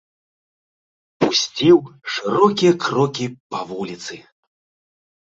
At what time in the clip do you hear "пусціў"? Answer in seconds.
1.23-1.77